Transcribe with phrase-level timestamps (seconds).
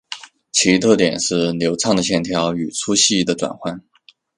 [0.51, 3.79] 其特点是流畅的线条与粗细的转换。